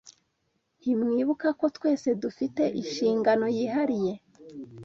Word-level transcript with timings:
Ntimwibuka 0.79 1.47
ko 1.59 1.65
twese 1.75 2.07
dufite 2.23 2.63
inshingano 2.81 3.45
yihariye? 3.57 4.13